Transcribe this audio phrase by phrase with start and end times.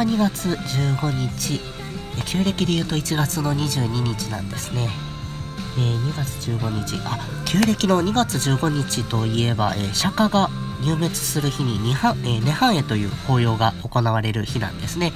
[0.00, 1.60] は2月15日。
[2.18, 4.88] え旧暦で言うと1月の22日なんですね。
[5.76, 6.96] えー、2月15日。
[7.04, 10.48] あ旧暦の2月15日といえば、えー、釈迦が
[10.82, 15.12] 入滅する日に涅槃、えー、涅槃へという法要が行われる日なんですね、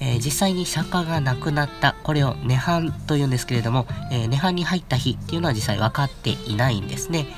[0.00, 7.28] えー、実際に釈迦が亡くなったこれを涅槃というんですけれども、えー、涅槃に入った日っていうのは実際分かっていないんですね。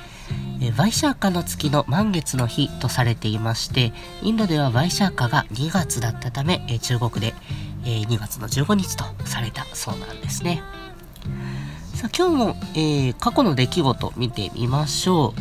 [0.60, 7.34] えバイシャーカの月の満月の日とされていましてインドではバイシャーカが2月だったため、え中国で、
[7.84, 10.62] え2月の15日とされたそうなんですね。
[11.94, 15.41] さあ今日も、えー、過去の出来事見てみましょう、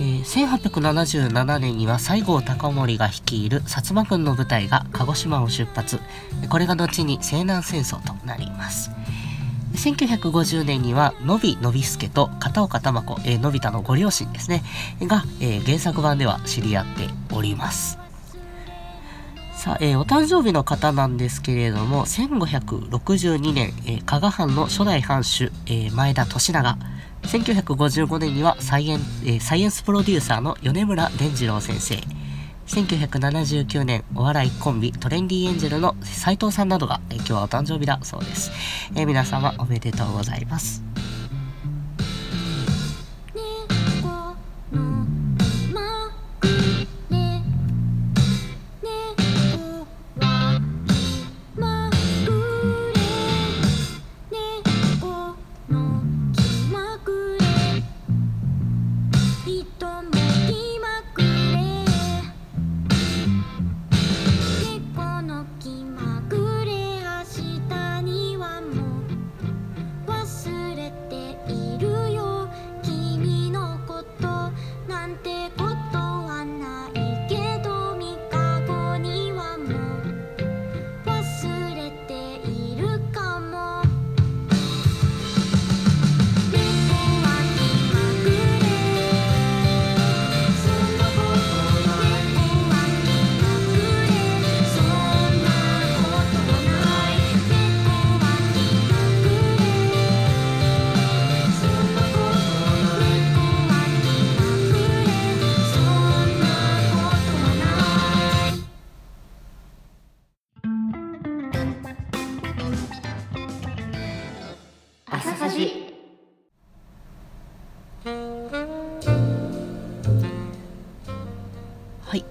[0.00, 6.00] えー、1877年には西郷隆盛が率いる薩摩軍の部隊が鹿児島を出発。
[6.48, 8.90] これが後に西南戦争となります。
[9.74, 14.62] 1950年にはのびのびすけと片岡玉子、えー、のび太のご両親ですね
[15.02, 17.98] が、えー、原作版では知り合っております。
[19.54, 26.78] さあ、えー、お誕生日の方なんですけれども1562年、えー、加賀藩の初代藩主、えー、前田利長。
[27.22, 31.96] 1955年にはサイエン,、えー、サイエンスプロデューサーの米村伝次郎先生。
[32.68, 38.50] 1979年お笑いコンビトレンディエンジェルの斉藤さんなどが、え今日はお誕生日だそうです、
[38.94, 40.87] え、皆様おめでとうございます。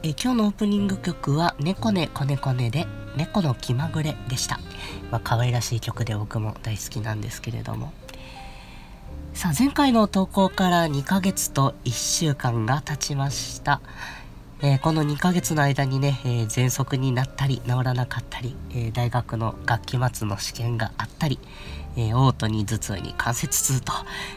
[0.07, 2.87] え今日のオープニング曲は「猫ねこねこね」で
[3.17, 4.57] 「猫の気まぐれ」でした、
[5.11, 7.91] まあ、可愛らしい曲で僕も大好きなんですけれども。
[9.33, 13.81] さあ前回の投稿から2ヶ月と1週間が経ちました、
[14.61, 21.37] えー、この2ヶ月の間にね、えー、喘息になったり治らなかったり、えー、大学の学期末の試験があったり、
[21.97, 23.93] えー、嘔吐に頭痛に関節痛と、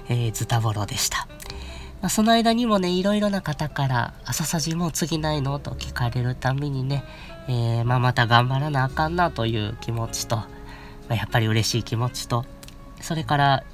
[0.09, 1.29] えー、ズタボロでした。
[2.01, 7.05] まあ、その間にもねいろいろな方から「朝さじもう次ないの?」と聞かれるたびにね、
[7.49, 10.47] えー、まあ、また頑張らなあかんなという気持ちと、ま
[11.11, 12.47] あ、やっぱり嬉しい気持ちと
[13.01, 13.65] それから、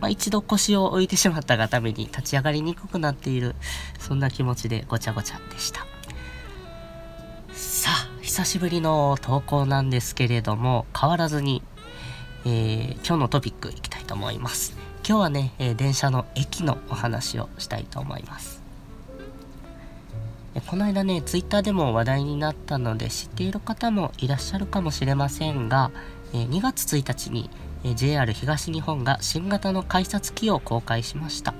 [0.00, 3.54] まあ、一度腰を置いてしまったがために立ち上がりにくくなっている
[3.98, 5.86] そんな気持ちでごちゃごちゃでした
[7.52, 11.62] さあ久しぶりの投稿なんですけれども変わらずに、
[12.44, 14.76] えー、今日のトピックいきたいと思います
[15.08, 18.60] 今日はね、え、電車の駅のお話をしたいと思います。
[20.66, 25.92] この間ねツイッターでも話題になったので知っている方もいらっしゃるかもしれませんが、
[26.34, 27.50] え、2月1日に、
[27.84, 31.54] え、JR 東日本が新型の改札機を公開しました、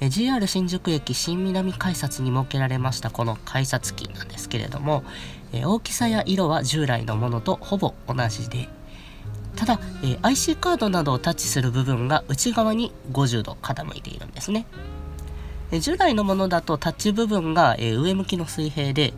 [0.00, 5.04] え、JR 新宿駅新南改札に設けられましたこの改札機なんですけれども、
[5.52, 8.68] え大きさや色は従来のものとほぼ同じで
[9.56, 14.66] ただ、え、IC カードなどをタッチする部分が内側に50度傾いているんですね。
[15.70, 19.14] え、従来のものだとタッチ部分が、え、上向きの水平で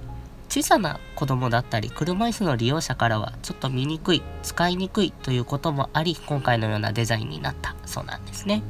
[0.49, 8.63] 小さな子供だったり車椅子の利用者からはちょっと見にくい使いにくいということもあり今回のようなデザインになったそうなんですね。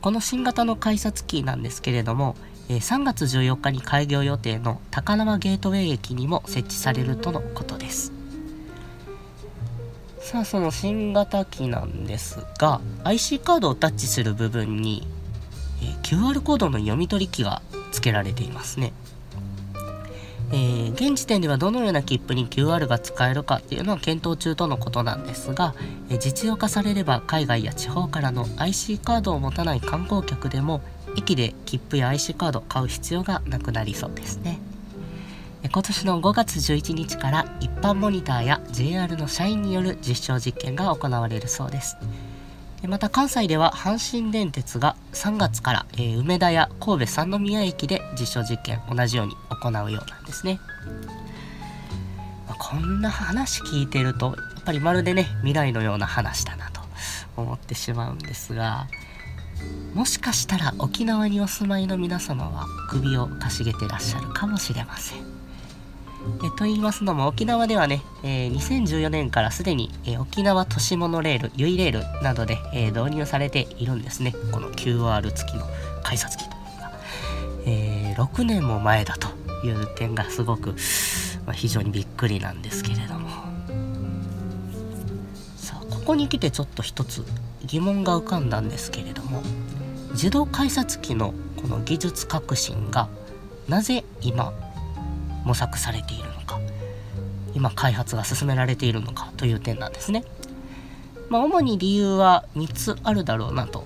[0.00, 2.36] この新型の改札機なんですけれども
[2.68, 8.21] 3月14日に開業予定の高輪ゲートウェイ駅にも設置されるとのことです。
[10.22, 15.06] さあその新型機なんですが IC カードをタッチする部分に、
[15.82, 17.60] えー、QR コードの読み取り機が
[17.90, 18.92] 付けられていますね、
[20.52, 25.74] えー、現時点ではどのような切符に QR が使えるかっていうのは検討中とのことなんですが、
[26.08, 30.82] えー、実用化されれば海外や地方からの IC カードを持たない観光客でも
[31.16, 34.60] 駅で切符や IC カードを買う必要がなくなりそうですね。
[35.72, 41.96] 今年の5月11日から一般モニターや JR の社員による実証実験が行われるそうです。
[42.86, 50.60] また関西では阪神電鉄が3月から、えー、梅田や神戸三宮駅で実証実験同じように行うようなんですね、
[52.48, 56.80] まあ、こんな話聞いてるとやっぱりまるでね未来のような話だなと
[57.36, 58.88] 思ってしまうんですが
[59.94, 65.31] もしかしたら沖縄にお住まいの皆様は首をかしげてらっしゃるかもしれません。
[66.44, 74.34] えと言いますのも沖縄ではね、えー、2014年からすでに、えー、沖縄都市モノレール、ユイレールなどで、えー、導入されているんですね。
[74.50, 75.66] この QR 付きの
[76.02, 76.92] 改札機というのが。
[77.66, 79.28] え、6年も前だと
[79.66, 80.74] いう点がすごく、
[81.46, 83.28] まあ、非常にびっくりなんですけれども。
[85.56, 87.24] さあ、ここに来てちょっと一つ
[87.66, 89.42] 疑問が浮かんだんですけれども、
[90.12, 93.08] 自動改札機のこの技術革新が
[93.68, 94.52] なぜ今
[95.44, 96.60] 模索されているのか
[97.54, 100.24] 今開発が進められているのかという点なんですね。
[101.28, 103.80] まあ、主に理由は3つあるだろうなと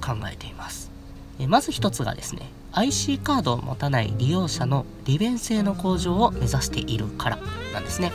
[0.00, 0.90] 考えています。
[1.38, 7.38] えまず1つがですね IC カードを持たない利用者の利便性の向上を目指しているから
[7.72, 8.12] なんですね。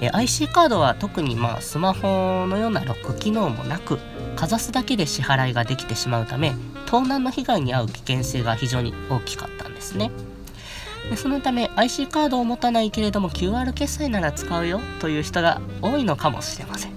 [0.00, 3.98] え IC カードは特にまあスマホのようなロック機能もなく
[4.36, 6.54] かざすだけで支払いができてしまうため
[6.86, 10.10] 盗難の被害に遭う危険性が非常に大きかったんですね。
[11.10, 16.94] でそのため IC カードを持たないけれども QR 決済なら使うよという人が多いのかもしれません。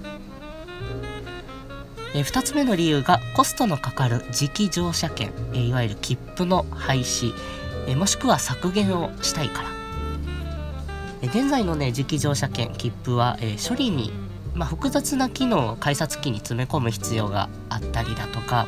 [2.14, 5.32] え2つ目の理由がコストのかかる磁気乗車券。
[5.52, 7.34] えいわゆる切符の廃止。
[7.86, 9.68] えもしくは削減をしたいから。
[11.22, 14.12] え現在のね磁気乗車券切符は、え処理に、
[14.54, 18.66] まあ、複雑な機能を改札機に詰め込む必要があったりだとか、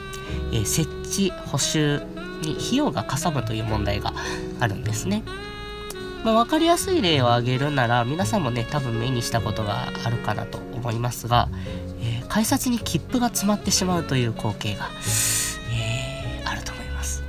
[0.52, 2.02] え設置補修
[2.40, 4.12] に費用がかさむという問題が
[4.60, 5.22] あるんですね。
[6.25, 11.48] まあ、分かりやすい例を挙げるなら皆さんもね多分目にしたことがあるかなと思いますが、
[12.00, 14.88] えー、改札に切符が詰まってしまうという光景が、
[15.72, 17.22] えー、あると思います。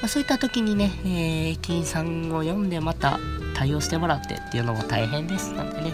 [0.00, 3.18] まあ、そういった時にね、えー、駅員さんを読んでまた
[3.54, 5.92] 対応してもらってっていうのも大変ですのでね、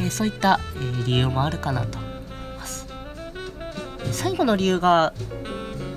[0.00, 2.10] えー、そういった、えー、理由もあるかなと思い
[2.58, 2.88] ます。
[4.10, 5.12] 最後の理由が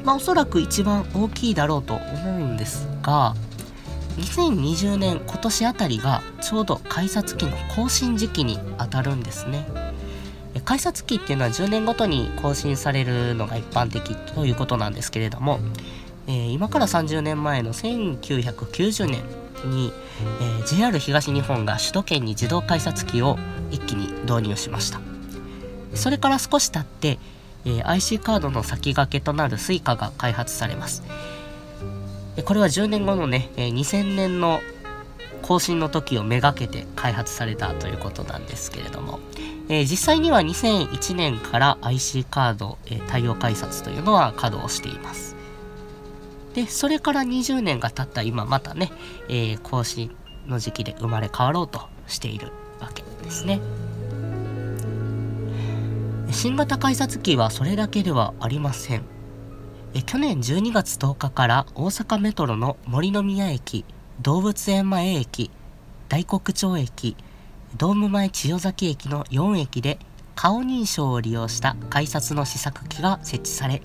[0.03, 3.35] まあ、おそらく一番大きいだろうと思うんですが
[4.17, 9.65] 2020年今年あたりがちょうど改札機の更新時期にあたるんですね。
[10.65, 15.59] 改札機っていうのは10年ごとに更新されるのが一般的ということなんですけれども、
[16.27, 19.23] えー、今から30年前の1990年
[19.71, 19.93] に、
[20.41, 23.39] えー、JR 東日本が首都圏に自動改札機を
[23.71, 24.99] 一気に導入しました。
[25.93, 27.17] それから少し経って
[27.65, 31.03] えー、IC カードの先駆けとなる Suica が開発されます。
[32.45, 34.61] これは10年後のね、えー、2000年の
[35.41, 39.19] 更新の時をめがけて開発されたということなんですけれども、
[39.69, 45.35] えー、実際には2001年から IC カード、えー、対応改札というのは稼働しています。
[46.53, 48.91] で、それから20年が経った今またね、
[49.29, 50.15] えー、更新
[50.47, 53.59] の時期で生まれ変わろうとしているわけですね。
[56.31, 59.03] 新型改札機はそれだけではありません
[59.93, 63.83] え去年12月10日から大阪メトロの森の宮駅
[64.21, 65.51] 動物園前駅
[66.07, 67.17] 大黒町駅
[67.77, 69.99] ドーム前千代崎駅の4駅で
[70.35, 73.81] 顔認証を利用した改札の試作機が設置され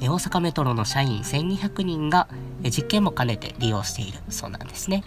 [0.00, 2.28] 大阪メトロの社員1200人が
[2.64, 5.04] 実験も兼ねて利用しているそうなんですね。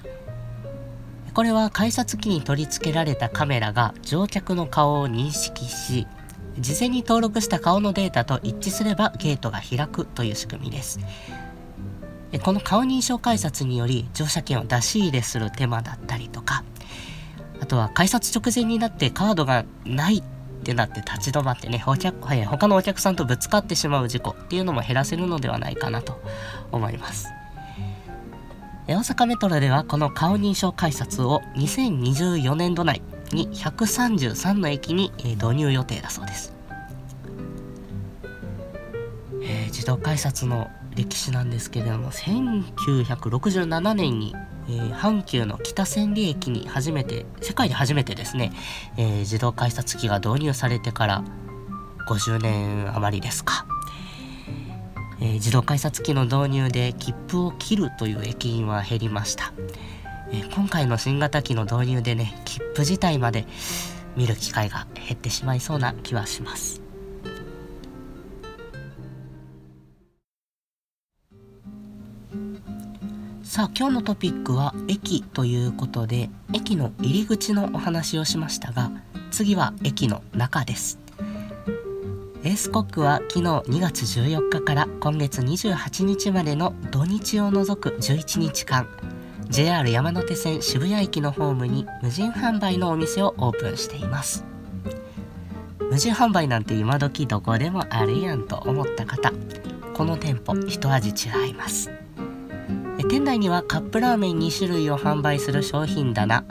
[1.33, 6.07] これは改札機に取り付けられたカメラが乗客の顔を認識し
[6.59, 10.99] 事前に登録した顔のデータと一致すればゲートが開くという仕組みです。
[12.43, 16.63] この顔認証改札により乗車券を出し入れする手間だったりとか
[17.59, 20.23] あとは改札直前になってカードがないっ
[20.63, 26.19] てなって立ち止まってねお客他のお客さんとぶつかってしまう事故っていうのも減らせるのではないかなと
[26.71, 27.29] 思います。
[28.95, 36.53] 大阪メトロではこの顔認証改札を2024年度内に133の駅に導入予定だそうです、
[39.41, 44.35] えー、自動改札の歴史なんですけれども1967年に、
[44.67, 48.51] えー、阪急の北千里駅に初めて世界で初めてですね、
[48.97, 51.23] えー、自動改札機が導入されてから
[52.07, 53.65] 50年余りですか。
[55.24, 59.53] えー、自動改札機の導入で切符を切るという駅員は減りました、
[60.32, 63.48] えー、今回の新型機の導入でね切符自体まで
[64.18, 66.82] 見る機会が減ってしまいそうな気はします。
[73.44, 78.92] さあ今日のトピックは駅ということで駅の入り口のお話をしましたが
[79.30, 81.02] 次は駅の中です。
[82.45, 88.85] エースコックは昨日2月14日から今月28日までの土日を除く11日間。
[89.47, 94.43] JR 山手線渋谷駅のホームに無人販売のお店をオープンしています。
[95.79, 99.31] 無人販売なんて今時どこでもあるやんと思った方。
[99.93, 101.91] この店舗一味違います。
[103.07, 106.43] 店内にはカップラーメン2種類を販売する商品棚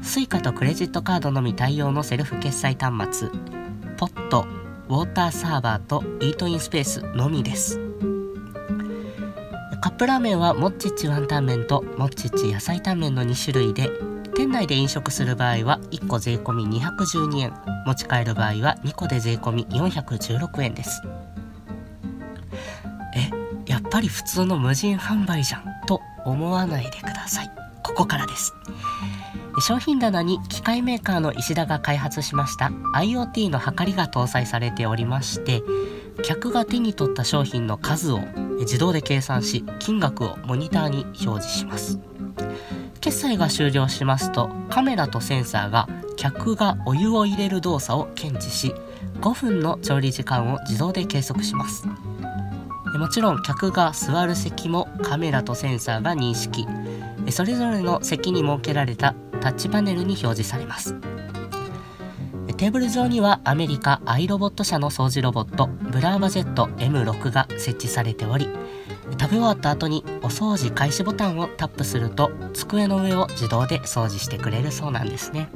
[0.00, 3.28] Suica とクレジットカードのみ対応のセルフ決済端末。
[3.98, 7.80] ポットウォーターサーバーとイートインスペースのみです。
[9.80, 13.90] カップラーメンはもっちっちワンタン麺ともっちっち野菜タンメンの2種類で
[14.34, 17.74] 店内で飲食する場合は1個税込み212円。
[17.86, 21.02] 持ち帰る場合は2個で税込み416円です。
[23.14, 23.30] え
[23.70, 27.50] やっぱり普通の無人販売じゃんと思わないでください。
[27.82, 28.54] ここからです。
[29.60, 32.72] 商品棚に機械メーカーの石田が開発しました。
[32.94, 35.62] IoT の計りが搭載されておりまして
[36.22, 38.20] 客が手に取った商品の数を
[38.58, 41.98] 自動で計算し金額をモニターに表示します。
[43.00, 48.74] 決済が終了しますとカメラとセンサーが客がお湯を入れる動作を検知し
[49.20, 51.86] 5分の調理時間を自動で計測します。
[52.98, 56.66] もちろん客が座る席もカメラとセンサーが認識。
[57.30, 60.94] それぞれの席に設けられたタッチパネルに表示されます。
[62.56, 68.48] テーブル上にはアメリカアイロボット社の掃除ロボットブラーバジェット M6 が設置されており
[69.20, 75.50] 食べ終わった後にお掃除開始ボタンをタップすると机の上を自動で掃除してくれるそうなんですね。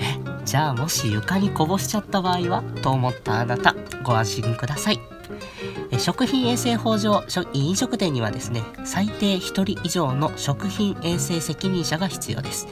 [0.00, 5.17] えじゃあもし床にこぼしちゃった場合はと思ったあなたご安心ください。
[5.98, 12.68] 食品衛生法上飲食店にはですね最低1人以上の食品衛生責任者が必要です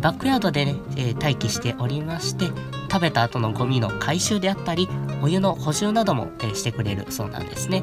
[0.00, 2.46] バックヤードでね、え待機しておりまして
[2.90, 4.88] 食べた後のゴミの回収であったり
[5.22, 7.82] お湯の補充なども、えしてくれるそうなんですね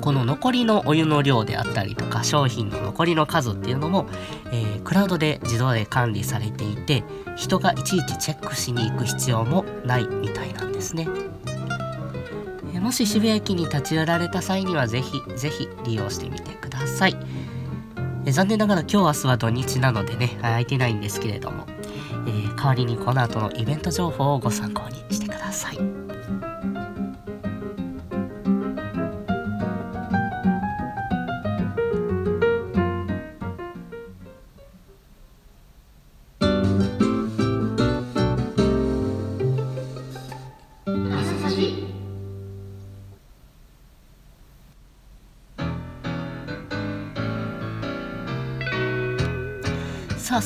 [0.00, 4.06] この残りのお湯の量であったりとか商品の残りの数っていうのも、
[4.52, 7.04] えー、クラウドで自動で管理されていて
[7.36, 11.08] 人がいちいちチェックしに行く必要もないみたいなんですね。
[12.80, 17.16] もし渋谷駅に立ち寄られた際にはぜひぜひ利用してみてください。
[18.24, 21.64] え残念ながら今日明日は土日なのでね空いてないんですけれども、
[22.26, 26.07] えー、代わりにこの後のイベント情報をご参考にしてください。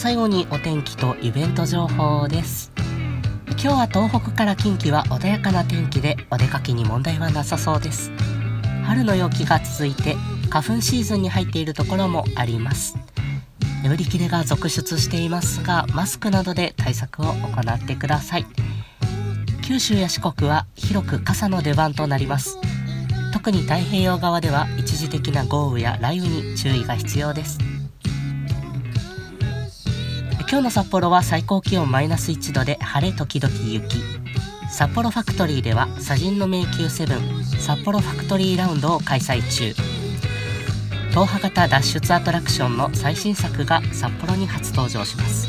[0.02, 2.72] 最後にお天気とイベント情報です。
[3.50, 8.10] 今日は東北から近畿は穏やかな天気でお出かけに問題はなさそうです。
[8.84, 10.16] 春の陽気が続いて
[10.50, 12.96] 花粉シーズンに入っているところもあります。
[13.88, 18.46] 売り切れが続出していますがマスクなどで対策を行ってください。
[19.64, 22.58] 九州や四国は広く傘の出番となります。
[23.32, 27.71] 特に太平洋側では一時的な豪雨や雷雨に注意が必要です。
[30.52, 34.02] 今日の札幌は最高気温マイナス1度で晴れ時々雪
[34.70, 39.72] 札幌ファクトリーでは砂人の迷宮セブン札幌ファクトリーラウンドを開催中
[41.14, 45.48] 踏破型脱出アトラクションの最新作が札幌に初登場します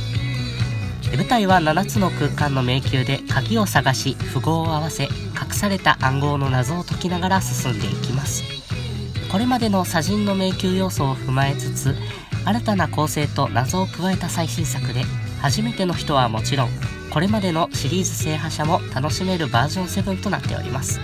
[1.18, 8.46] 舞台は7つの空間の迷宮で鍵を探し符号を合わせ隠された暗号の謎を解きながら進んでいきます
[9.30, 11.94] これまでの砂人の迷宮要素を踏まえつつ
[12.46, 15.04] 新たな構成と謎を加えた最新作で
[15.42, 16.70] 初めての人はもちろん
[17.10, 21.00] これまでのシリーズ制覇者も楽しめるバージョン7となっております。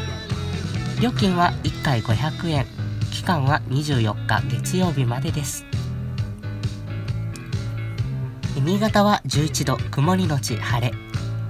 [1.02, 2.66] 料金は1回500円
[3.12, 5.66] 期間は24日月曜日までです。
[8.56, 10.94] 新潟は11度曇りのち晴れ。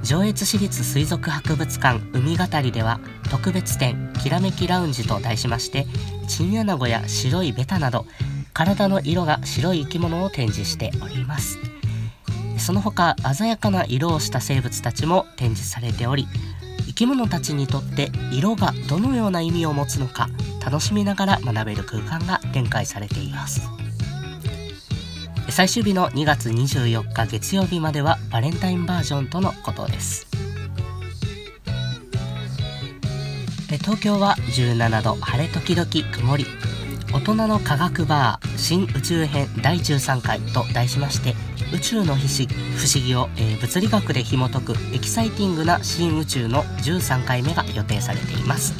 [0.03, 5.85] 上越市立水族博物館海語りでは特別展きらめきラウンジと題しまして
[6.27, 8.05] チンアナゴや白いベタなど
[8.59, 11.57] 体の色が白い生き物を展示しております。
[12.57, 16.27] その他鮮やかな色をした生物たちも展示されており
[16.87, 20.27] 生き物たちにとって色がどのような意味を持つのか
[20.61, 23.61] 楽しみながら学べる空間が展開されています。
[25.49, 30.27] 最終日の2月24日月曜日まではバレンタインバージョンとのことです。
[33.69, 36.45] 東京は17度晴れ時々曇り。
[37.11, 41.33] 大人の科学バー新宇宙編第13回と題しまして
[41.73, 42.47] 宇宙の不思
[43.03, 48.73] 議を、えー、物理学で紐解くエキサイティングな新宇宙の13回目が予定されています。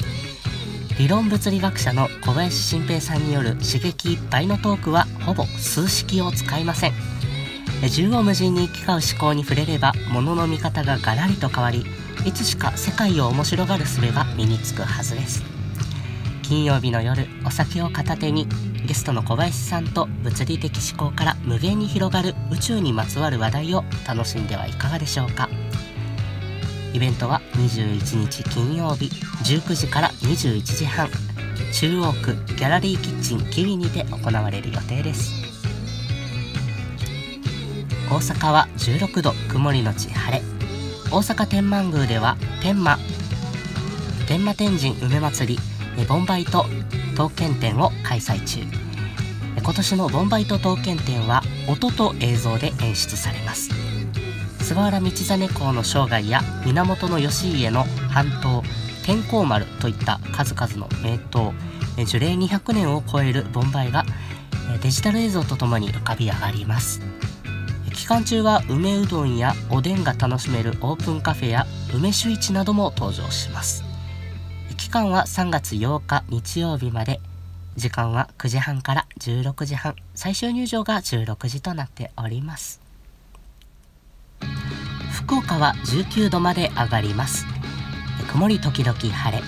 [1.00, 6.94] 理論物理学者の小林新平さんによる刺激いっぱいのトークはほぼ数式を使いません。
[7.82, 11.86] 縦横無尽に行き交う思考に触れれば物の見方がガラリと変わり
[12.26, 15.59] いつしか世界を面白がる術が身につくはずです。
[16.50, 18.48] 金曜日の夜お酒を片手に
[18.84, 25.48] ゲストの小林さんと物理的思考から無限に広がる宇宙にまつわる話題を楽しんではいかがでしょうか。
[26.92, 29.12] イベントは21日金曜日
[29.44, 31.08] 19時から21時半
[31.72, 35.32] 中央区ギャラリーキッチンキウイにて行われる予定です。
[38.10, 40.44] 大阪は16度曇りのち晴れ。
[41.12, 42.98] 大阪天満宮では天満
[44.28, 45.69] 天満天神梅祭り
[46.06, 46.66] ボンバイト
[47.12, 48.62] 刀剣展を開催中。
[49.62, 53.70] 今年のボンバイト刀剣展は音と映像で演出されます。
[54.62, 58.64] 菅原道真公の生涯や源義家の半島
[59.06, 61.54] 天候丸といった数々の名刀
[62.06, 64.06] 樹齢200年を超える盆梅が
[64.82, 67.02] デジタル映像とともに浮かび上がります。
[67.94, 73.89] 期間中は梅うどんやおでんが楽しめるオープンカフェや梅酒市なども登場します。
[74.80, 77.20] 期間は3月8日日曜日まで。
[77.76, 79.94] 時間は9時半から16時半。
[80.16, 82.80] 最終入場が16時となっております。
[85.12, 87.46] 福岡は19度まで上がります。
[88.32, 89.44] 曇り時々晴れ。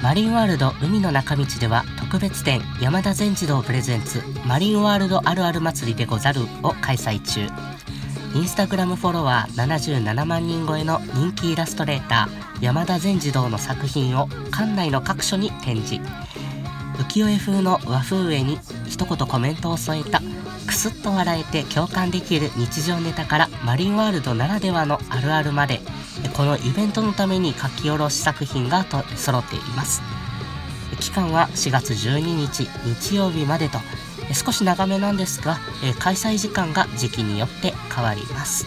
[0.00, 7.48] マリンワールド海の中道では特別展山田全自動プレゼンツマリンワールドあるある祭りでござるを開催中。
[8.34, 16.02] インスタグラムフォロワー77万人超えの人気イラストレーター山田全自動の作品を館内の各所に展示。
[16.98, 20.20] 浮世絵風の和風絵に一言コメントを添えた
[20.66, 25.80] クスッと笑えて共感できる日常ネタからマリンワールドならではのあるあるまで
[26.36, 30.02] このイベントのために書き下ろし作品がと揃っています。
[31.00, 33.78] 期間は4月12日日曜日までと
[34.34, 38.66] 少し長めなんですがえ開催時間が時期によって変わります。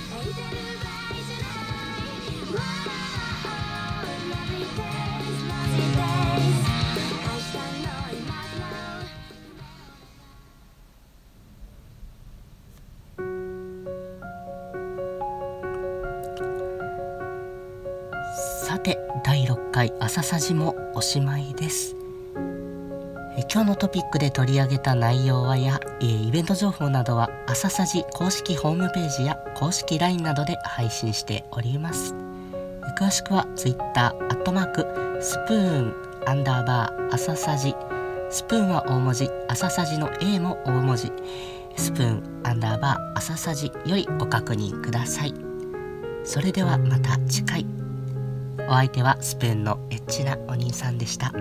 [18.66, 22.01] さて第6回朝さじもおしまいです。
[23.54, 32.16] 今日のトピックで取り上げた内容はや、えイベント情報などは朝さじ公式ホームページや公式 LINE などで配信しております。
[32.98, 35.94] 詳しくは Twitter アットマークスプーン
[36.28, 37.76] アンダーバー朝さじ
[38.30, 41.12] スプーンは大文字朝さじの A も大文字。
[41.76, 45.34] スプーンアンダーバー朝さじよりご確認ください。
[46.24, 47.66] それではまた次回。
[48.70, 51.34] お相手はスプーンのエッチなお兄さんでした。